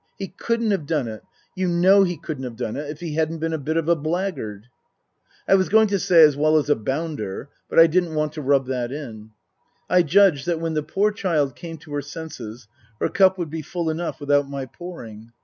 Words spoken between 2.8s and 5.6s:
if he hadn't been a bit of a blackguard." I